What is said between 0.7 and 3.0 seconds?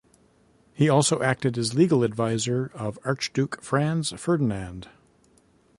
He also acted as legal advisor of